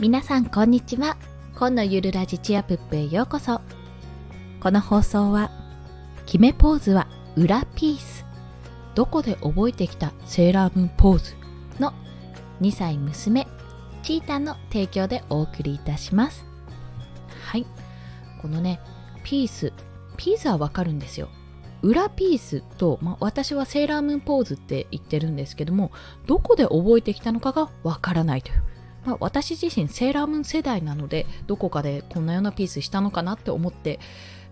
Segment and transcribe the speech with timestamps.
[0.00, 1.18] 皆さんこんにちは。
[1.54, 3.60] 今のゆるラジチアプップへようこそ。
[4.58, 5.50] この放送は
[6.24, 8.24] 決めポーズは裏ピース。
[8.94, 11.34] どこで覚えてきたセーラームーンポーズ？
[11.78, 11.92] の
[12.62, 13.46] 2歳娘
[14.02, 16.46] チータの提供でお送りいたします。
[17.44, 17.66] はい。
[18.40, 18.80] このね
[19.22, 19.70] ピース
[20.16, 21.28] ピースはわかるんですよ。
[21.82, 25.92] 裏ピースと、まあ、私はセーラームーンポーズって言ってるんですけども
[26.26, 28.62] どこで覚えてきたのかがわからないという。
[29.04, 33.98] まあ、私自身セーラームーン世代なのでどこかでこんなようなピースしたのかなって思って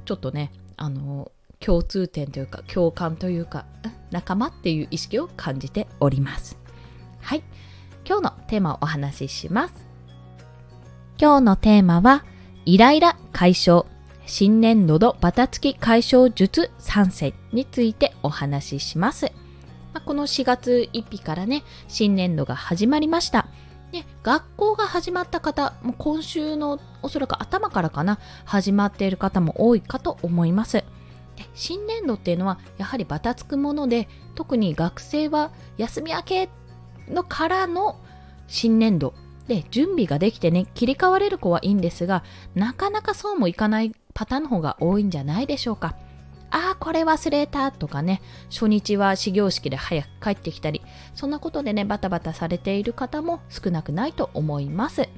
[0.04, 1.30] ちょっとねあの
[1.60, 3.66] 共通点というか共感というか
[4.10, 6.56] 仲間っていう意識を感じております。
[7.20, 7.42] はい。
[8.06, 9.74] 今日のテーマをお話しします。
[11.20, 12.24] 今日のテーマは
[12.64, 13.86] イライラ解消
[14.24, 19.32] 新年度のバタつき解消術3選についてお話しします、
[19.94, 23.48] まあ、この4月1日からね新年度が始まりました。
[23.92, 30.84] ね、学校が始まった方、もう今週のおそらく頭からかな、始まっている方も多いかと思います。
[31.54, 36.50] 新年度っていうのはやはりバタつくもので、特に学生は休み明け
[37.08, 37.96] のからの
[38.46, 39.14] 新年度
[39.46, 45.96] で準備ができてね、切り替われる子はいいんですが、なかなかそうもいかないパターンの方が多いんじゃないでしょうか。
[46.50, 50.82] ああ、これ忘れたとかね、初日は始業式で早く帰ってきたり、
[51.18, 55.08] そんなことでね、バタバタされている方も少なくないと思います。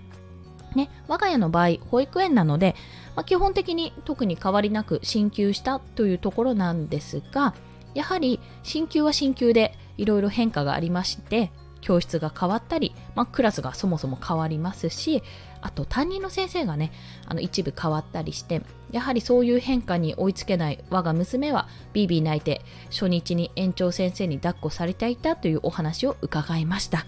[0.74, 2.74] ね、我が家の場合、保育園なので、
[3.14, 7.52] まあ、基本的に特に変わりなく進級したというところなんですが、
[7.92, 15.22] やはり進級は進級でいろいろ変化がありまして、教室が変わったり、まあ、クラスがそもそも変わりますし、
[15.62, 16.92] あと担任の先生がね、
[17.26, 27.06] あの一部変わったりして、やはりそういう変化に追いつけない我が娘はビービー泣いて初日に園長先生に抱っこされていたというお話を伺いました。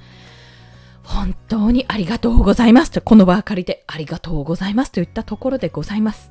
[1.02, 6.30] 本当にありがとうございますと、この場を借りてありがとうございますといったところでございます。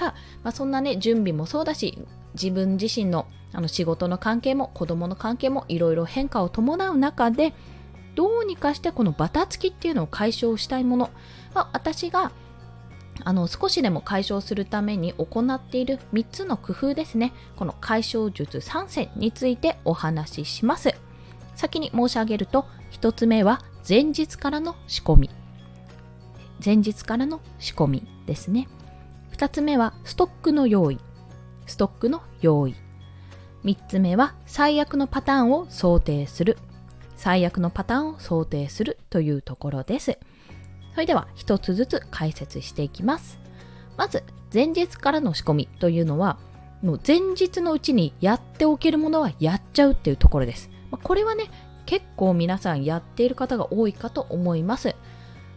[0.00, 1.98] さあ、まあ、そんなね、準備もそうだし、
[2.32, 7.52] 自分自身のあの仕事の関係も子供の関係もいろいろ変化を伴う中で、
[8.14, 11.10] どうにかしてこのバタつきっていうのを解消したいもの。
[11.52, 12.32] は私が
[13.24, 17.34] あの少しでも解消するために行っている3つの工夫ですね。
[17.56, 20.94] この解消術3選についてお話しします。
[21.56, 25.30] 先に申し上げると1つ目は前日からの仕込み。
[26.64, 28.66] 前日からの仕込みですね。
[29.40, 31.00] 2つ目はストックの用意。
[31.64, 32.74] ストックの用意。
[33.64, 36.58] 3つ目は最悪のパターンを想定する。
[37.16, 40.18] 最悪のパターンを想定するというところです。
[40.92, 43.38] それでは一つずつ解説していきます。
[43.96, 46.36] まず前日からの仕込みというのは
[46.82, 51.50] もう前日のうちにやっておけるものはやっちゃうっていうところです、まあ、これはね
[51.86, 54.94] 結構皆さんやっている方が多いかと思います、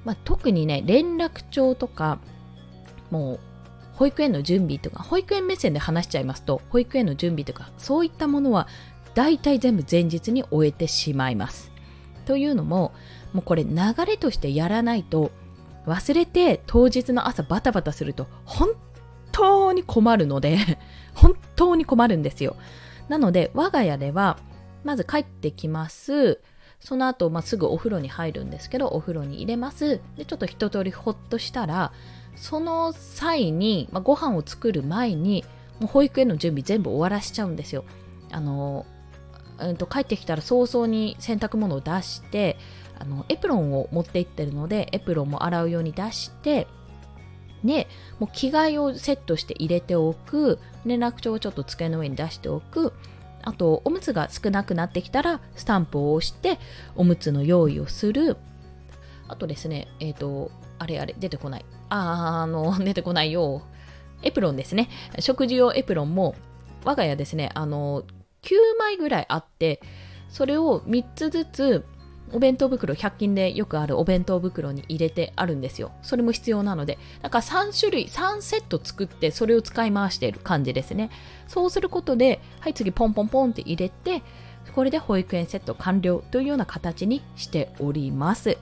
[0.05, 2.19] まあ、特にね連絡帳とか
[3.11, 3.39] もう
[4.03, 8.67] 保育園の準備とか保育園目線で話しちゃいますと保育園の準備とかそういったものは
[9.13, 11.71] 大体全部前日に終えてしまいます。
[12.25, 12.91] というのも、
[13.31, 13.75] もうこれ流
[14.05, 15.31] れとしてやらないと
[15.85, 18.71] 忘れて当日の朝バタバタすると本
[19.31, 20.57] 当に困るので
[21.15, 22.57] 本当に困るんですよ。
[23.07, 24.37] なので我が家では
[24.83, 26.41] まず帰ってきます。
[26.81, 30.01] その後、まあ、すぐお風呂に入るんですけど、お風呂に入れます。
[30.17, 31.93] で、ちょっと一通りほっとしたら、
[32.35, 35.45] その際に、まあ、ご飯を作る前に、
[35.79, 37.85] もう保育園の準備全部終わらしちゃうんですよ。
[38.31, 38.85] あの、
[39.59, 42.57] うんと、帰ってきたら早々に洗濯物を出して
[42.99, 46.67] あのエプロンを持って行ってるのでエプロンも洗うように出して
[47.63, 47.87] で
[48.19, 50.59] もう着替えをセットして入れておく。
[50.85, 52.93] 連絡帳をちょっと机の上に出しておく。
[53.41, 56.59] あとおむつが少なくなってきたらスタンプを押して
[56.95, 58.37] おむつの用意をする。
[59.27, 61.65] あとですねえっ、ー、とあれあれ出てこない。
[61.93, 63.73] ああの出てこないよう。
[64.23, 64.89] エプロンですね。
[65.19, 66.35] 食事用エプロンも
[66.83, 68.03] 我が家ですねあの
[68.41, 69.81] 9枚ぐらいあって
[70.29, 71.85] それを3つずつ
[72.31, 75.91] お弁当袋100均でよくあるお弁当袋に入れてあるんですよ。
[76.01, 81.11] それも必要なのでだから3種類3セット作ってそれを使い回している感じですね。
[81.47, 84.23] そうすることではい次ポンポンポンって入れて
[84.73, 88.57] これで保育園セット完了というような形にしております。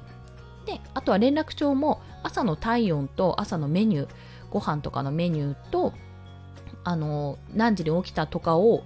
[0.66, 4.10] であとは連絡帳も朝の体温と朝のメニュー
[4.50, 5.94] ご飯とかのメニューと
[6.84, 8.84] あの何時に起きたとかを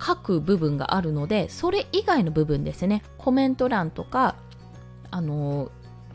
[0.00, 3.02] 書く部分があるのでそれ以外の部分ですね。
[3.18, 4.36] コメント欄とか
[5.10, 5.70] あの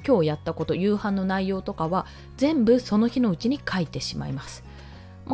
[0.06, 2.06] 今日やったこと夕飯の内容とかは
[2.38, 4.64] 全部その日のうちに書いてしまいます。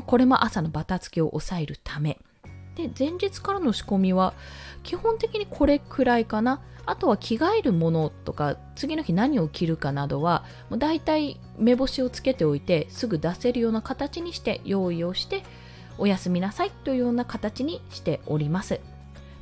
[0.05, 2.17] これも朝のバタつきを抑えるため。
[2.75, 4.33] で前日からの仕込みは
[4.83, 6.61] 基本的にこれくらいかな。
[6.85, 15.43] あとは着替えるものとか次の日何を着るかなどはもう大体目星をつけておいてすぐ出せるような形にして用意をして
[15.97, 18.81] おやすみなさいというような形にしております、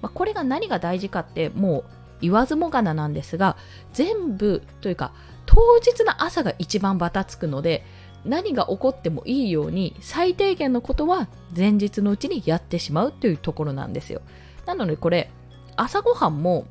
[0.01, 1.83] まあ、これが何が大事かってもう
[2.21, 3.55] 言わずもがななんですが
[3.93, 5.13] 全部というか
[5.45, 7.85] 当日の朝が一番バタつくので
[8.25, 14.21] 何が起こってもいいように最低限のことは前日のうちにやってしまうというところなんですよ。
[14.65, 15.31] なのでこれ
[15.75, 16.65] 朝ごはんも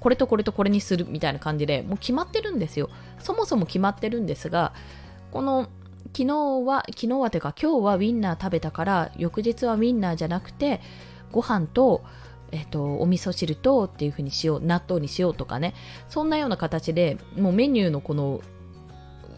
[0.00, 2.90] これとこれとこれにするみたいな感じでもう決まってるんですよ。
[3.18, 4.72] そもそも決まってるんですが
[5.30, 5.68] この
[6.14, 6.36] 昨日
[6.66, 10.80] は昨日はてか今日はウィンナー食べたから翌日はウィンナーじゃなくて
[11.30, 12.02] ご飯と
[12.52, 15.74] えっと、お味噌汁とっていう風にしよう納豆にしようとかね。
[16.10, 18.42] そんなような形でもうメニューのこの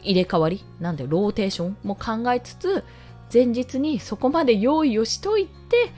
[0.04, 2.84] 入れ替わりなんでローテーションも考えつつ
[3.32, 5.92] 前日にそこまで用意をしといて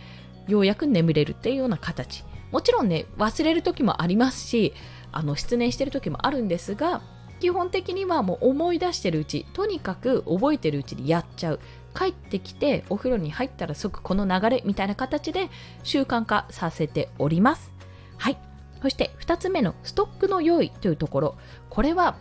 [0.51, 2.25] ようやく眠れるっていうような形。
[2.53, 4.73] もちろんね忘れる時もありますし
[5.13, 7.03] あの失念してる時もあるんですが
[7.41, 11.61] 基本的にはもう思い出してるうちとにかく覚えてるうちにやっちゃう。
[11.97, 15.49] 帰ってきてお風呂に入ったら即この流れみたいな形で
[15.83, 17.73] 習慣化させております。
[18.19, 18.39] はい。
[18.83, 21.39] そして2つ目のストックの用意というところ。
[21.71, 22.17] これは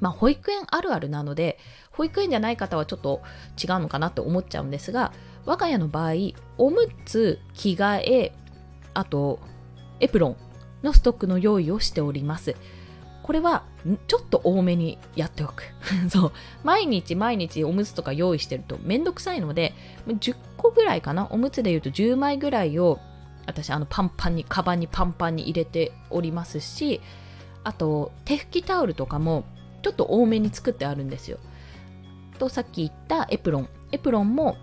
[0.00, 1.58] まあ、保育園あるあるなので
[1.92, 3.22] 保育園じゃない方はちょっと
[3.62, 5.12] 違うのかなって思っちゃうんですが
[5.44, 6.12] 我が家の場合
[6.58, 8.32] おむつ着替え
[8.94, 9.40] あと
[10.00, 10.36] エプロン
[10.82, 12.56] のストックの用意をしております。
[13.22, 13.64] これは
[14.08, 15.62] ちょっと多めにやっておく。
[16.10, 16.32] そう。
[16.64, 19.74] 毎日毎日おむつとか用意してるとめんどくさいので
[20.08, 21.28] 10個ぐらいかな？
[21.30, 22.98] おむつでいうと10枚ぐらいを
[23.46, 27.00] 私あのパンパンにカバンにパンパンに入れておりますし
[27.64, 29.44] あと手拭きタオルとかも
[29.82, 31.38] ちょっと多めに作ってあるんですよ
[32.38, 34.56] とさっき言ったエプロンエプロンも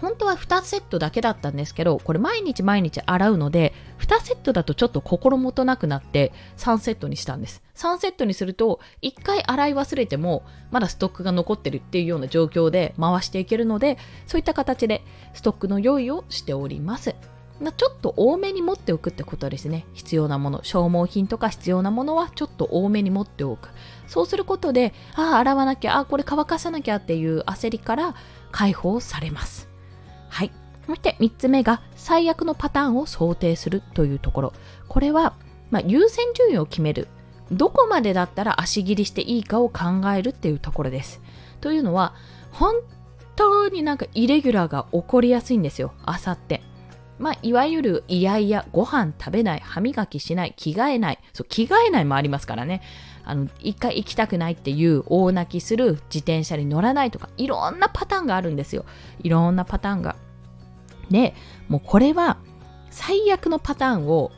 [0.00, 7.62] 本当は2セットだけだったんですけど、これ毎日毎日洗うので、2セットだとちょっと心もとなくなって3セットにしたんです。
[7.74, 15.02] 3セットにすると、1回洗い忘れても、まだストックが残ってるっていうような状況で回していけるので、そういった形で
[15.34, 17.14] ストックの用意をしております。
[17.76, 19.84] ちょっと多めに持っておくってことですね。
[19.92, 23.68] 必要なもの、消耗品とか必要なものはちょっと多めに持っておく。
[24.10, 28.16] そうすることで、ああ、洗わなきゃ、ああ、これ乾かさなきゃっていう焦りから
[28.50, 29.68] 解放されます。
[30.28, 30.50] はい。
[30.88, 34.52] そして3つ目が最悪のパターンを想定するというところ。
[34.88, 35.34] これは、
[35.70, 37.06] まあ、優先順位を決める。
[37.52, 41.20] どこまでだったら足切りしていいかを考えるっていうところです。
[41.60, 42.14] というのは、
[42.50, 42.74] 本
[43.36, 46.62] 当になんかイレギュラーが起こりやすいんですよ、朝って。
[47.20, 51.18] まあ、いわゆるいやいや、ご飯食べない、歯磨きしない、着替えない。
[51.32, 52.80] そう、着替えないもありますからね。
[53.24, 58.84] あの、一回行きたくないっていう大泣きする自転車に乗らないとか、いろんなパターンがあるんですよ。
[59.22, 60.16] いろんなパターンが。
[61.10, 61.34] で、
[61.68, 62.38] もうこれは
[62.90, 64.32] 最悪のパターンを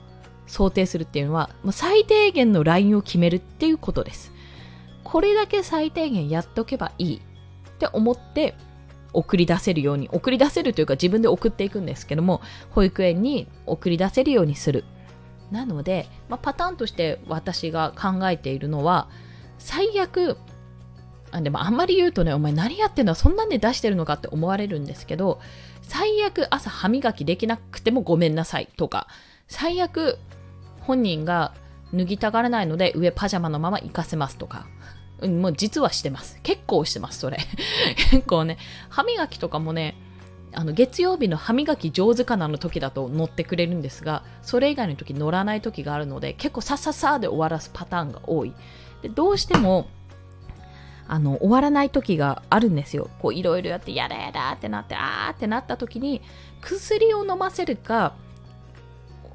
[0.46, 4.32] 想定するっていうのは、最低限のラインを決めるっていうことです。
[5.04, 7.20] これだけ最低限やっとけばいいっ
[7.78, 8.54] て思って
[9.12, 12.40] 送り出せるように、送り出せるというか自分で送っていくんですけども、
[12.70, 14.84] 保育園に送り出せるようにする。
[15.52, 19.08] なので、まあ、パターンとして私が考えているのは、
[19.58, 20.36] 最悪、
[21.30, 25.40] あでもあんまり言うとね、お前何やってんだ、そんなんで出してるのかって思われるんですけど、
[25.82, 29.06] 最悪朝歯磨きできなくてもごめんなさいとか、
[29.46, 30.18] 最悪
[30.80, 31.52] 本人が
[31.92, 34.66] 脱ぎたがらないので上パジャマのまま行かせますとか、
[35.20, 36.40] うん、もう実はしてます。
[36.42, 37.38] 結構してます、それ。
[38.10, 38.56] 結構ね、
[38.88, 39.96] 歯磨きとかもね、
[40.54, 48.52] あの月曜日の歯磨き上手かなの時だと乗ってくれるんですが、それ以外の時乗らない時があるので、結構さささで終わらすパターンが多い。
[49.02, 49.88] でどうしても、
[51.08, 53.10] あの終わらない時があるんですよ。
[53.18, 56.22] こういろいろやってやだやだってなってあーってなった時に
[56.60, 58.14] 薬を飲ませるか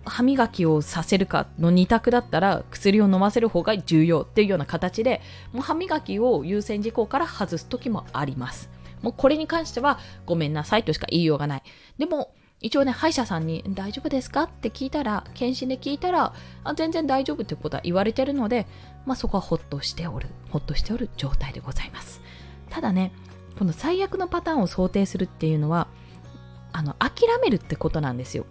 [0.06, 5.22] 歯磨きをさせるかの2択だったら薬を飲ませる方が重要っていうような形で
[5.52, 8.70] もう歯磨きを優先事項から外す時もあります。
[9.02, 11.64] もうこれに関してはごめんなさいとしか言いようがない。
[11.98, 18.66] でも一応ね、歯医者さんに大丈夫ですかって聞いたら、検診で聞いたら、あ全然大丈夫ってことは言われてるので、
[19.06, 22.20] まあそこはほっとしておる、ほっとしておる状態でございます。
[22.70, 23.12] ただね、
[23.60, 25.88] この最悪のパターンを想定するっていうのは、
[26.74, 28.46] あの、諦めるってことなんですよ。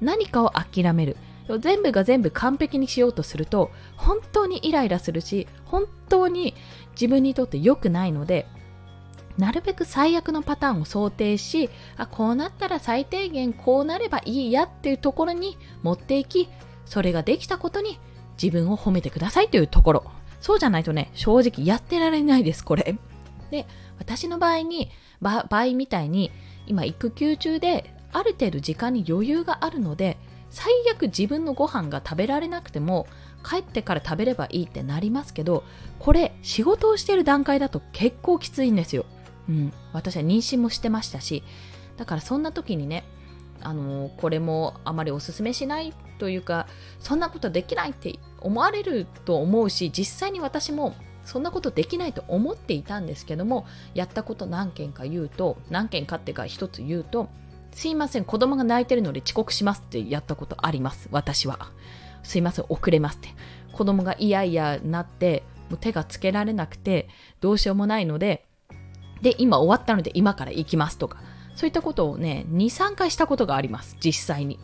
[0.00, 1.16] 何かを諦める。
[1.58, 6.54] 全部が全部完璧にしようとすると、本当にイライラするし、本当に
[6.92, 8.46] 自分にとって良くないので、
[9.40, 16.48] なるべく最悪のパターンを想定しあこうなったら最低限こうなればいいやっていうところに持っていき
[16.84, 17.98] それができたことに
[18.40, 20.04] 自分を褒めてくださいというところ。
[20.40, 22.96] そうじゃないとね正直やってられないですこれ。
[23.50, 23.66] で
[23.98, 26.30] 私の場合に場合みたいに
[26.66, 30.18] 今育休中である程度時間に余裕があるので
[30.50, 33.06] 最悪自分のご飯が食べられなくても
[33.48, 35.64] 帰ってから食べればいいってなりますけど
[35.98, 39.04] これ仕事をしてる段階だと結構きついんですよ、
[39.48, 41.42] うん、私は妊娠もしてましたし
[41.96, 43.04] だからそんな時にね
[43.62, 46.66] あのこれもあまりおすすめしないというか
[46.98, 50.94] そんなことできないって思われると思うし実際に私も
[51.24, 57.28] そんなことできないと思っていたんですけどもやったこと何件か言うと何件かっていうか一つ言うと
[57.72, 61.70] すいません子供が泣いてるので遅刻しますってやったことあります私は。
[62.22, 63.28] すいません遅れますって。
[63.72, 67.08] 子供が嫌々なってもう手がつけられなくて
[67.40, 68.44] どうしようもないので
[69.22, 71.18] で今終わったので今から行きますとか
[71.54, 74.58] そういったことをね23回したことがあります実際に。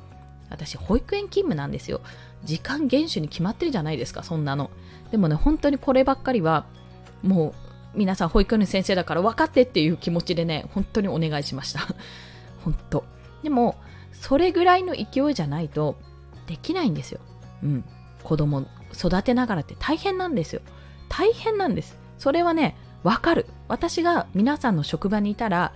[0.48, 2.00] 私保育園勤務なんですよ。
[2.44, 4.70] 時間厳守に決まってるじゃないですかそんなの。
[5.10, 6.66] でもね本当にこればっかりは
[7.22, 7.54] も
[7.94, 11.80] う皆さん保育園の先生だから分かってっていう気持ちでね本当にお願いしました。
[12.64, 13.04] 本当。
[13.42, 13.76] でも
[14.12, 15.96] それぐらいの勢いじゃないと
[16.46, 17.20] できないんですよ。
[17.62, 17.84] うん。
[18.22, 20.60] 子供育てながらって大変なんですよ。
[21.08, 21.98] 大変なんです。
[22.18, 23.46] それはねわかる。
[23.68, 25.73] 私が皆さんの職場にいたら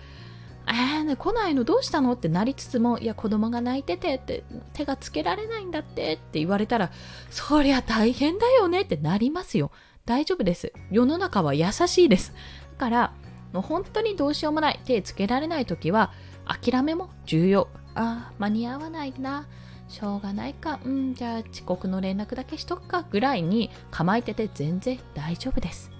[0.67, 2.13] えーね、来ないのどうしたの？
[2.13, 6.93] ってなりつつも、いや、子供が泣いててって、手がつけられないんだってって言われたら、
[7.31, 9.73] そりゃ大変だよねってなりますよ。
[10.07, 10.73] 大丈夫です。
[10.91, 12.35] 世の中は優しいです。
[12.73, 13.13] だから、
[13.53, 16.13] もう本当にどうしようもない、手つけられない時は、
[16.47, 17.69] 諦めも重要。
[17.97, 19.49] あ、間に合わないな。
[19.89, 20.79] しょうがないか。
[20.85, 23.05] うん、じゃあ遅刻の連絡だけしとくか。
[23.11, 25.91] ぐらいに構えてて全然大丈夫です。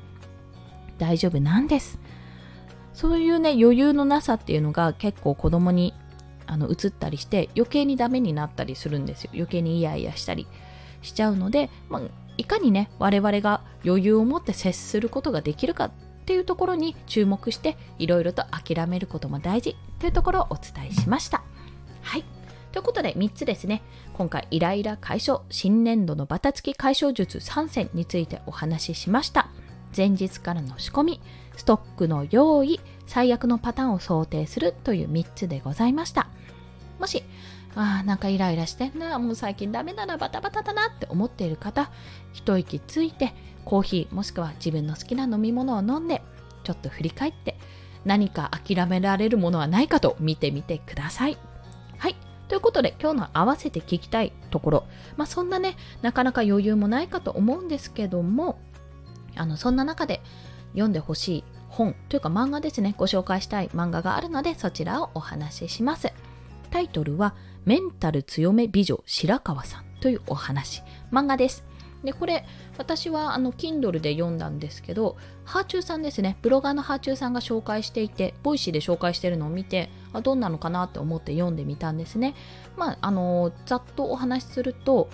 [1.01, 1.99] 大丈夫なんです。
[2.93, 5.95] そういうね余裕のなさっていうのが結構子供に
[6.47, 9.31] あの移ったりして余計にダメになったりするんですよ。
[9.33, 10.47] 余計にイヤイヤしたり
[11.01, 12.03] しちゃうので、まあ、
[12.37, 15.91] いかにね我々が余裕を持って接することができるかっ
[16.27, 21.43] ていうところに注目していろいろと諦めることも大事というところをお伝えしました。
[22.03, 22.25] はい。
[22.73, 23.83] ということで3つですね。
[24.15, 29.49] 今回イライラ解消新年度のバタつき解消術3選についてお話ししました。
[29.97, 31.21] 前日からの仕込み
[31.57, 36.29] ストックの用意最悪のパターンを想定するという3つでございました。
[36.99, 37.25] もし
[37.75, 41.91] あーなんかイライラしてんなもう最近ダメだなバタバタだなって思っている方
[42.33, 43.33] 一息ついて
[43.65, 46.23] コーヒーもしくは自分の好きな飲み物を飲んで
[46.65, 47.57] ちょっと振り返って
[48.05, 51.39] 何か諦められるものはないかと見てみてください。
[51.99, 52.17] はい。
[52.49, 54.85] ということで今日の合わせて聞きたいところ。
[55.17, 58.59] まあそんなねなかなか余裕もないかと思うんですけども
[59.37, 60.23] あのそんな中で
[60.73, 62.95] 読んでほしい本というか漫画ですね。
[62.97, 66.13] ご紹介したい漫画があるのでそちらをお話しします。
[66.71, 67.35] タイトルは
[67.65, 70.83] メンタル強め美女白川さんというお話。
[71.13, 71.65] 漫画です。
[72.05, 72.47] でこれ
[72.79, 76.39] 私はあの Kindle で読んだんですけどハーチューさんですね。
[76.43, 82.35] ブロガーのハーチューさんが紹介していてボイシーで紹介してるのを見てあどんなのかなって思って読んでみたんですね。
[82.77, 85.11] まああのざっとお話しすると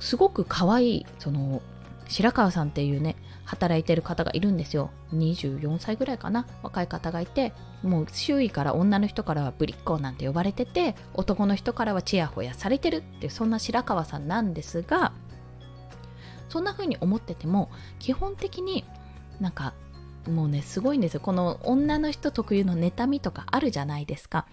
[0.00, 1.62] すごく可愛いその
[2.08, 4.90] 白川さんっていうね働いてる方がいるんですよ。
[5.14, 15.12] 24歳ぐらいかな若い方がいてもう周囲から女の人からはぶりっ子なんて呼ばれてて男の人からはチヤホヤされてるってそんな白川さんなんですが
[16.48, 18.84] そんな風に思ってても基本的に
[19.40, 19.74] なんか
[20.28, 21.20] もうねすごいんですよ。
[21.20, 24.46] この女の人特有の妬みとかあるじゃないですか。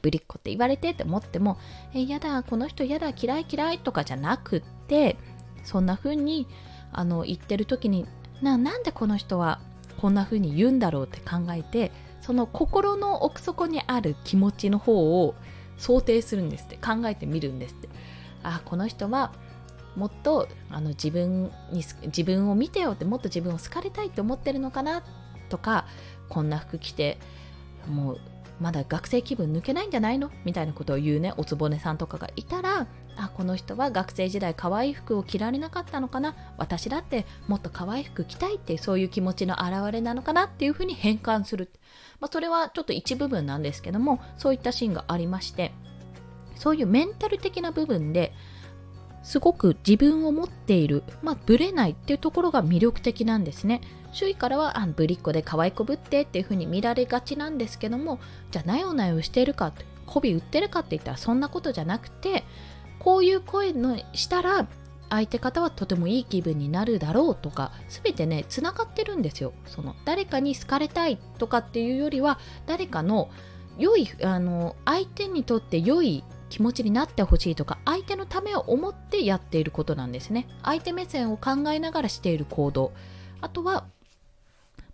[0.00, 1.58] ぶりっ子って言われてって思っても
[1.92, 5.18] えやだこの人やだ嫌い嫌いとかじゃなくって
[5.64, 6.46] そんな風に
[6.92, 8.06] あの言ってる時に
[8.40, 9.60] ななんでこの人は
[10.00, 15.34] こんな風に言うんだろうって考えてその心の奥底にある気持ちの方を
[15.78, 17.88] 想定するんですって考えてみるんですって。
[18.42, 19.32] あこの人は
[19.96, 25.02] もっとあの自分に自分を見てよってもっと自分を好かれたいって思ってるのかな
[25.48, 25.86] とか
[26.28, 27.18] こんな服着て
[27.88, 28.20] もう
[28.60, 36.34] まだ学生気分抜けないんじゃないのみたいなことを言うねおつぼねさんとかがいたらあこの人は学生時代可愛い服を着られなかったのかな？
[36.56, 41.70] 私だってもっと可愛い服着たいってそういう気持ちの表れなのかなっていうふうに変換する、
[42.20, 45.72] まあ、それはちょっと一部分なんですけどもそういったシーンがありまして
[46.56, 48.32] そういうメンタル的な部分で
[49.22, 53.80] すごく自分を持っている、まあ、ブレないっていうところが魅力的なんですね。
[54.12, 58.18] 周囲からはあぶりっ子で可愛い子ぶってっていう風に見られがちなんですけども
[58.50, 59.72] じゃあなよなよしてるか
[60.06, 62.44] 媚び売ってるかって言ったらそんなことじゃなくて
[63.02, 64.68] こういう声のしたら
[65.10, 69.52] 相手方はとてもいい気分になるだろうとか全てねつながってるんですよ。
[69.66, 73.28] その誰かに好かれたいとかっていうよりは誰かの
[73.76, 80.46] 良いあの相手にとって良い気持ちになってほしいとか相手のためを思ってやっていることなんですね。
[80.62, 82.92] 相手目線を考えながらしている行動。
[83.40, 83.84] あとは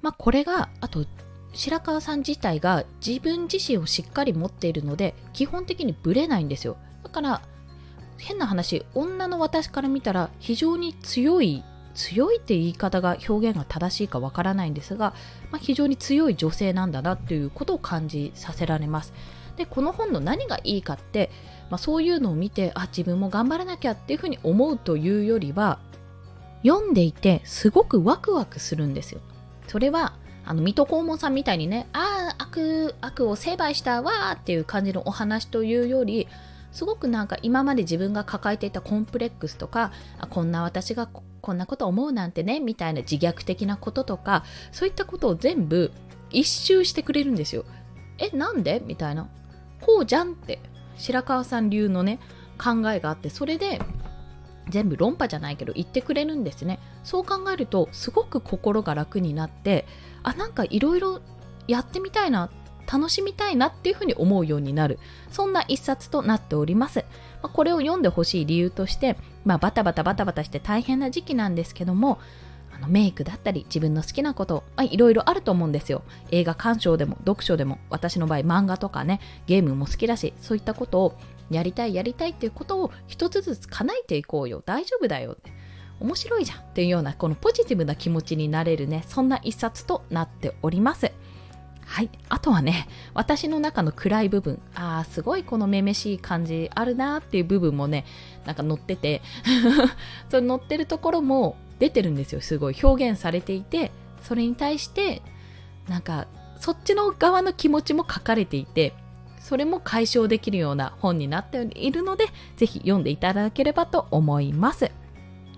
[0.00, 1.05] まあこれがあと
[1.53, 6.79] 白川さん自体が自分自身をしっかり持っているので基本的にブレないんですよ。
[7.03, 7.43] だから
[8.18, 15.14] 変な話女の私から見たら非常に強い強いって言い方が表現が正しいかわからないんですが、
[15.50, 19.12] まあ、非常に強い女性なんだなっていうことを感じさせられます。
[19.56, 21.30] でこの本の何がいいかって、
[21.68, 25.80] まあ、そういうのを見てあ自分も頑張らなきゃっていうふうに思うというよりは
[26.62, 29.20] 読んでいてすごくワクワクするんですよ。
[29.66, 36.28] それはあの水戸黄門さんみたいにねああ悪悪を成敗したわーっていう感じのお話というより
[36.72, 39.92] すごくなんか今まで自分が抱えていたコンプレックスとか
[40.30, 45.92] こんな私がこんなこと思うなんてねみたいな自虐的なこととかそういったことを全部
[46.30, 47.64] 一周してくれるんですよ。
[48.18, 48.82] えなんで？
[48.84, 49.28] みたいな。
[49.80, 50.60] こうじゃんって。
[50.96, 52.18] 白川さん流のね
[52.58, 53.80] 考えがあってそれで
[54.68, 56.80] 全部論破じゃないけど言ってくれるんですね。
[57.04, 59.87] そう考えるとすごく心が楽になって
[60.25, 61.20] あなんかいろいろ
[61.68, 62.50] やってみたいなっ
[62.90, 64.99] 楽しみたいなっていうふうに思うようになる。
[65.30, 67.04] そんな一冊となっております、
[67.42, 72.18] まあ、これを読んでほしい理由として、まあ、バタバタバタバタして大変な時期なんですけども
[72.75, 76.02] あのメイクだったり自分の好きなこといろいろあると思うんですよ。
[76.30, 81.14] 映画鑑賞でも読書でも私の場合漫画とかねゲームも好きだしそういったことを
[81.50, 84.62] やりたいやりたいっていうことを一つずつ叶えていこうよ。
[84.64, 85.33] 大丈夫だよ。
[85.33, 85.52] って
[86.00, 89.04] 面白いじゃんっていうようなこのポジティブな気持ちになれるね。
[89.09, 91.11] そんな一冊となっております。
[91.88, 92.11] はい。
[92.28, 98.04] あとはね、私の中の暗い部分、ああ、すごいこのめめしい感じあるなっていう部分もね、
[98.45, 99.23] なんか載ってて
[100.28, 102.42] その載ってるところも出てるんですよ。
[102.42, 103.90] すごい表現されていて、
[104.23, 105.23] それに対して、
[105.88, 106.26] なんか、
[106.61, 108.92] そっちの側の気持ちも書かれていて、
[109.40, 112.26] それも解消できるような本になっているので、
[112.57, 114.90] ぜひ読んでいただければと思います。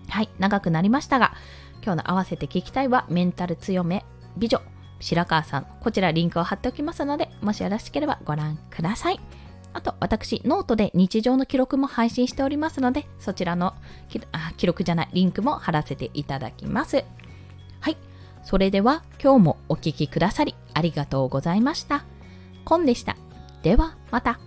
[0.09, 1.35] はい、長くなりましたが、
[1.83, 4.05] 今日の合わせて聞きたいは、メンタル強め
[4.37, 4.63] 美女
[5.01, 9.21] 白川さん、こちらリンクを貼っておきますので、もしよろしければご覧ください。
[9.73, 13.75] あと、私、ノートで日常の記録も配信しておりますので、そちらの
[14.57, 17.05] 記録じゃない、リンクも貼らせていただきます。
[17.81, 17.97] はい。
[18.43, 22.05] それでは、今日もお聴きくださりありがとうございました。
[22.65, 23.17] コンでした。
[23.63, 24.41] では、また。